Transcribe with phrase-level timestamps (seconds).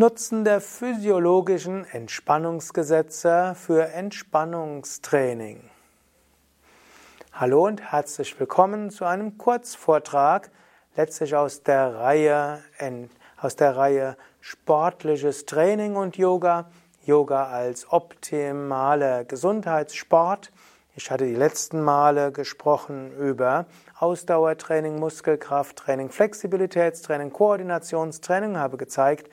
[0.00, 5.58] Nutzen der physiologischen Entspannungsgesetze für Entspannungstraining.
[7.32, 10.52] Hallo und herzlich willkommen zu einem Kurzvortrag,
[10.94, 12.62] letztlich aus der Reihe,
[13.38, 16.70] aus der Reihe Sportliches Training und Yoga,
[17.04, 20.52] Yoga als optimaler Gesundheitssport.
[20.94, 23.66] Ich hatte die letzten Male gesprochen über
[23.98, 29.28] Ausdauertraining, Muskelkrafttraining, Flexibilitätstraining, Koordinationstraining, habe gezeigt,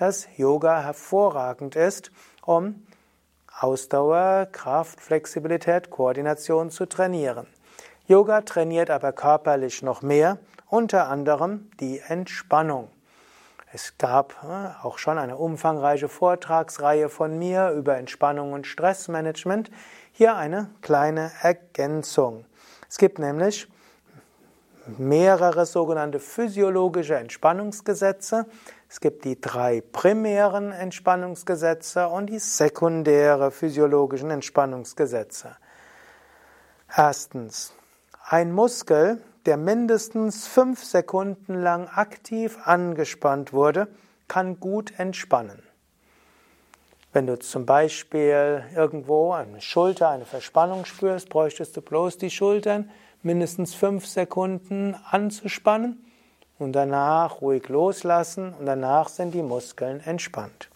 [0.00, 2.10] dass Yoga hervorragend ist,
[2.42, 2.86] um
[3.60, 7.46] Ausdauer, Kraft, Flexibilität, Koordination zu trainieren.
[8.06, 12.88] Yoga trainiert aber körperlich noch mehr, unter anderem die Entspannung.
[13.72, 19.70] Es gab äh, auch schon eine umfangreiche Vortragsreihe von mir über Entspannung und Stressmanagement.
[20.12, 22.46] Hier eine kleine Ergänzung.
[22.88, 23.68] Es gibt nämlich
[24.98, 28.46] mehrere sogenannte physiologische Entspannungsgesetze.
[28.92, 35.56] Es gibt die drei primären Entspannungsgesetze und die sekundäre physiologischen Entspannungsgesetze.
[36.96, 37.72] Erstens,
[38.28, 43.86] ein Muskel, der mindestens fünf Sekunden lang aktiv angespannt wurde,
[44.26, 45.62] kann gut entspannen.
[47.12, 52.90] Wenn du zum Beispiel irgendwo der Schulter eine Verspannung spürst, bräuchtest du bloß die Schultern
[53.22, 56.09] mindestens fünf Sekunden anzuspannen
[56.60, 60.70] und danach ruhig loslassen und danach sind die Muskeln entspannt.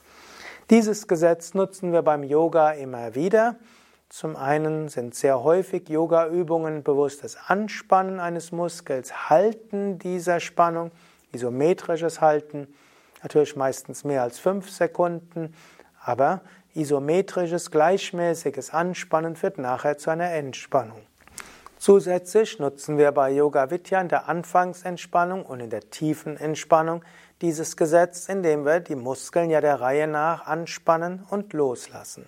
[0.71, 3.57] Dieses Gesetz nutzen wir beim Yoga immer wieder.
[4.09, 10.91] Zum einen sind sehr häufig Yoga-Übungen bewusstes Anspannen eines Muskels, Halten dieser Spannung,
[11.33, 12.73] isometrisches Halten,
[13.23, 15.55] natürlich meistens mehr als fünf Sekunden,
[16.03, 16.41] aber
[16.75, 21.03] isometrisches, gleichmäßiges Anspannen führt nachher zu einer Entspannung.
[21.85, 27.05] Zusätzlich nutzen wir bei Yoga Vidya in der Anfangsentspannung und in der tiefen Entspannung
[27.43, 32.27] dieses Gesetz, indem wir die Muskeln ja der Reihe nach anspannen und loslassen.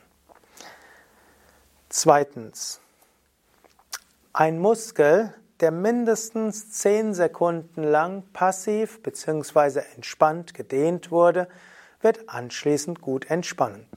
[1.88, 2.82] Zweitens.
[4.34, 9.80] Ein Muskel, der mindestens 10 Sekunden lang passiv bzw.
[9.94, 11.48] entspannt gedehnt wurde,
[12.02, 13.88] wird anschließend gut entspannen.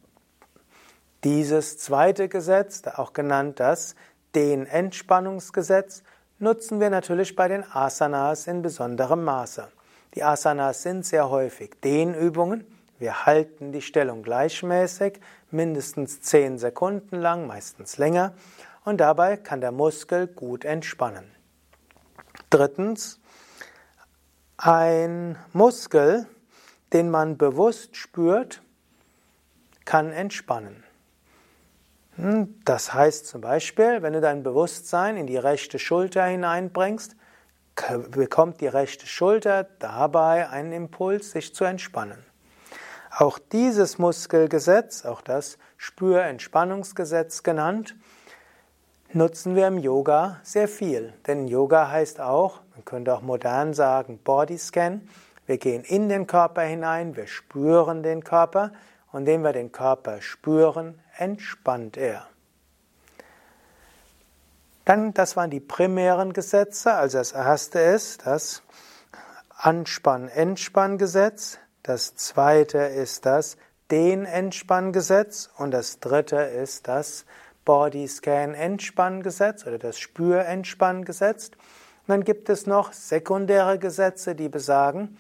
[1.25, 3.95] Dieses zweite Gesetz, auch genannt das
[4.35, 6.03] den Entspannungsgesetz
[6.39, 9.67] nutzen wir natürlich bei den Asanas in besonderem Maße.
[10.15, 12.65] Die Asanas sind sehr häufig Dehnübungen.
[12.97, 15.19] Wir halten die Stellung gleichmäßig,
[15.51, 18.33] mindestens 10 Sekunden lang, meistens länger,
[18.85, 21.31] und dabei kann der Muskel gut entspannen.
[22.49, 23.19] Drittens,
[24.57, 26.27] ein Muskel,
[26.91, 28.61] den man bewusst spürt,
[29.85, 30.83] kann entspannen.
[32.19, 37.15] Hm, das heißt zum Beispiel, wenn du dein Bewusstsein in die rechte Schulter hineinbringst,
[38.11, 42.25] bekommt die rechte Schulter dabei einen Impuls, sich zu entspannen.
[43.17, 47.95] Auch dieses Muskelgesetz, auch das Spürentspannungsgesetz genannt,
[49.13, 51.13] nutzen wir im Yoga sehr viel.
[51.25, 55.07] Denn Yoga heißt auch, man könnte auch modern sagen, Bodyscan.
[55.45, 58.73] Wir gehen in den Körper hinein, wir spüren den Körper
[59.11, 62.27] und indem wir den Körper spüren, entspannt er.
[64.85, 66.93] Dann, das waren die primären Gesetze.
[66.93, 68.63] Also das erste ist das
[69.55, 71.59] Anspann-Entspann-Gesetz.
[71.83, 73.57] Das zweite ist das
[73.91, 75.51] Den-Entspann-Gesetz.
[75.57, 77.25] Und das dritte ist das
[77.65, 81.49] Body-Scan-Entspann-Gesetz oder das Spür-Entspann-Gesetz.
[81.49, 81.57] Und
[82.07, 85.19] dann gibt es noch sekundäre Gesetze, die besagen,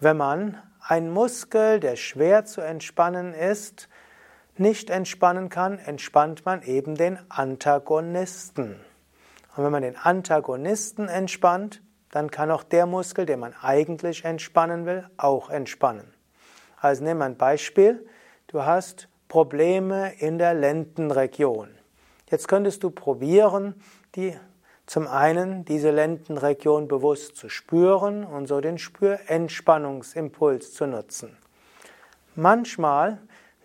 [0.00, 3.88] wenn man einen Muskel, der schwer zu entspannen ist,
[4.58, 8.76] nicht entspannen kann, entspannt man eben den Antagonisten.
[9.56, 14.86] Und wenn man den Antagonisten entspannt, dann kann auch der Muskel, den man eigentlich entspannen
[14.86, 16.14] will, auch entspannen.
[16.80, 18.06] Also nehmen wir ein Beispiel.
[18.46, 21.68] Du hast Probleme in der Lendenregion.
[22.30, 23.74] Jetzt könntest du probieren,
[24.14, 24.36] die,
[24.86, 31.36] zum einen diese Lendenregion bewusst zu spüren und so den Spürentspannungsimpuls zu nutzen.
[32.34, 33.18] Manchmal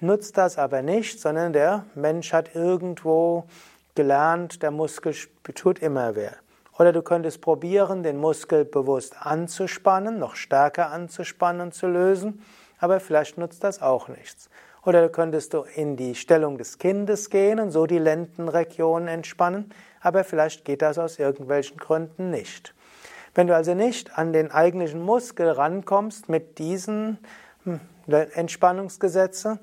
[0.04, 3.46] nutzt das aber nicht, sondern der Mensch hat irgendwo
[3.96, 5.16] gelernt, der Muskel
[5.56, 6.30] tut immer weh.
[6.78, 12.44] Oder du könntest probieren, den Muskel bewusst anzuspannen, noch stärker anzuspannen und zu lösen,
[12.80, 14.50] aber vielleicht nutzt das auch nichts.
[14.86, 19.72] Oder du könntest du in die Stellung des Kindes gehen und so die Lendenregion entspannen,
[20.02, 22.74] aber vielleicht geht das aus irgendwelchen Gründen nicht.
[23.36, 27.18] Wenn du also nicht an den eigentlichen Muskel rankommst mit diesen
[27.64, 29.60] hm, Entspannungsgesetzen,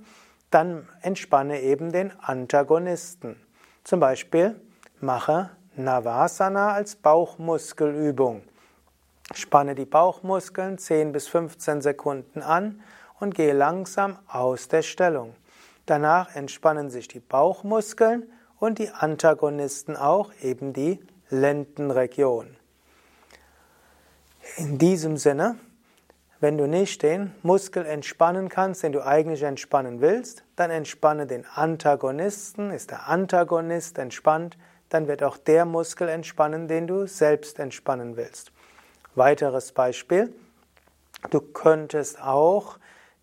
[0.51, 3.37] dann entspanne eben den Antagonisten.
[3.85, 4.61] Zum Beispiel
[5.01, 8.43] mache Navasana als Bauchmuskelübung.
[9.33, 12.83] Spanne die Bauchmuskeln 10 bis 15 Sekunden an
[13.21, 15.35] und gehe langsam aus der Stellung.
[15.87, 21.01] Danach entspannen sich die Bauchmuskeln und die Antagonisten auch, eben die
[21.31, 22.57] Lendenregion.
[24.57, 25.57] In diesem Sinne,
[26.41, 31.45] wenn du nicht den Muskel entspannen kannst, den du eigentlich entspannen willst, dann entspanne den
[31.47, 32.71] Antagonisten.
[32.71, 34.57] Ist der Antagonist entspannt,
[34.89, 38.53] dann wird auch der Muskel entspannen, den du selbst entspannen willst.
[39.15, 40.33] Weiteres Beispiel.
[41.29, 42.79] Du könntest auch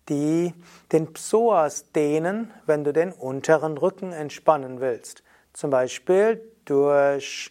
[0.08, 0.54] die,
[0.92, 5.24] den Psoas dehnen, wenn du den unteren Rücken entspannen willst.
[5.52, 7.50] Zum Beispiel durch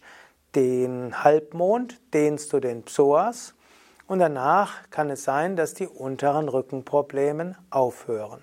[0.54, 3.54] den Halbmond dehnst du den Psoas
[4.08, 8.42] und danach kann es sein, dass die unteren Rückenprobleme aufhören.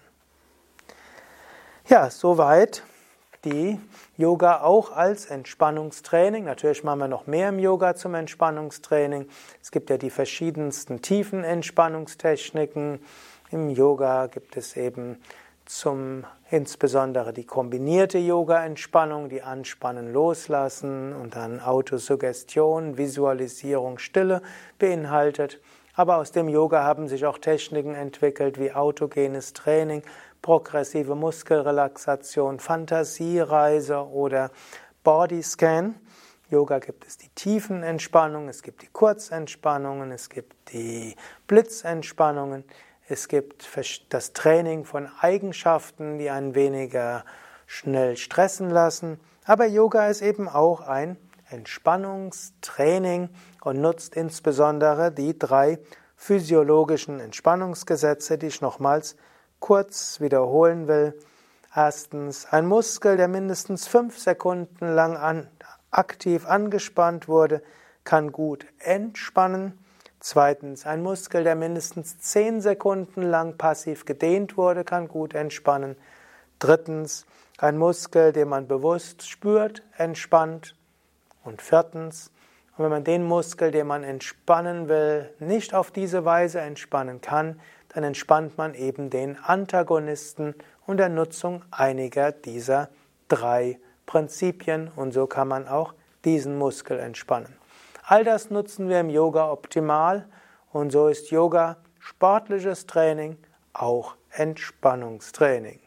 [1.88, 2.84] Ja, soweit
[3.44, 3.80] die
[4.18, 6.46] Yoga auch als Entspannungstraining.
[6.46, 9.28] Natürlich machen wir noch mehr im Yoga zum Entspannungstraining.
[9.62, 13.04] Es gibt ja die verschiedensten tiefen Entspannungstechniken.
[13.52, 15.20] Im Yoga gibt es eben
[15.66, 24.42] zum insbesondere die kombinierte Yoga-Entspannung, die Anspannen loslassen und dann Autosuggestion, Visualisierung, Stille
[24.78, 25.60] beinhaltet.
[25.96, 30.04] Aber aus dem Yoga haben sich auch Techniken entwickelt wie autogenes Training,
[30.42, 34.52] progressive Muskelrelaxation, Fantasiereise oder
[35.04, 35.96] Bodyscan.
[36.52, 41.16] Yoga gibt es die Tiefenentspannung, es gibt die Kurzentspannungen, es gibt die
[41.48, 42.66] Blitzentspannungen.
[43.08, 43.68] Es gibt
[44.10, 47.24] das Training von Eigenschaften, die einen weniger
[47.68, 49.20] schnell stressen lassen.
[49.46, 51.18] Aber Yoga ist eben auch ein
[51.50, 53.30] Entspannungstraining
[53.62, 55.78] und nutzt insbesondere die drei
[56.16, 59.16] physiologischen Entspannungsgesetze, die ich nochmals
[59.60, 61.14] kurz wiederholen will.
[61.76, 65.48] Erstens, ein Muskel, der mindestens fünf Sekunden lang an,
[65.92, 67.62] aktiv angespannt wurde,
[68.04, 69.78] kann gut entspannen.
[70.28, 75.96] Zweitens, ein Muskel, der mindestens 10 Sekunden lang passiv gedehnt wurde, kann gut entspannen.
[76.58, 77.28] Drittens,
[77.60, 80.76] ein Muskel, den man bewusst spürt, entspannt.
[81.44, 82.32] Und viertens,
[82.76, 88.04] wenn man den Muskel, den man entspannen will, nicht auf diese Weise entspannen kann, dann
[88.04, 90.56] entspannt man eben den Antagonisten
[90.88, 92.90] unter Nutzung einiger dieser
[93.28, 95.94] drei Prinzipien und so kann man auch
[96.24, 97.56] diesen Muskel entspannen.
[98.08, 100.30] All das nutzen wir im Yoga optimal
[100.72, 103.40] und so ist Yoga sportliches Training,
[103.74, 105.80] auch Entspannungstraining.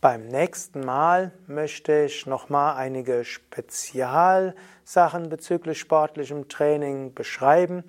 [0.00, 4.54] Beim nächsten Mal möchte ich nochmal einige Spezialsachen
[5.28, 7.84] bezüglich sportlichem Training beschreiben,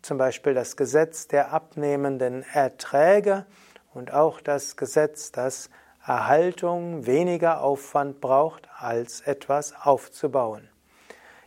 [0.00, 3.44] zum Beispiel das Gesetz der abnehmenden Erträge
[3.92, 5.68] und auch das Gesetz, dass
[6.06, 10.68] Erhaltung weniger Aufwand braucht, als etwas aufzubauen.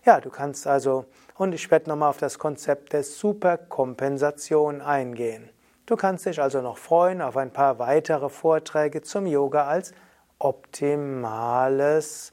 [0.07, 1.05] Ja, du kannst also,
[1.35, 5.49] und ich werde nochmal auf das Konzept der Superkompensation eingehen.
[5.85, 9.91] Du kannst dich also noch freuen auf ein paar weitere Vorträge zum Yoga als
[10.39, 12.31] optimales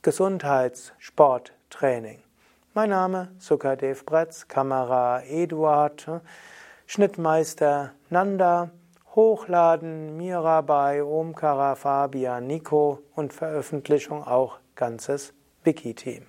[0.00, 2.22] Gesundheitssporttraining.
[2.72, 6.22] Mein Name Sukadev Bretz, Kamera Eduard,
[6.86, 8.70] Schnittmeister Nanda,
[9.14, 15.34] Hochladen Mirabai, Omkara, Fabian, Nico und Veröffentlichung auch ganzes
[15.64, 16.26] Wiki-Team.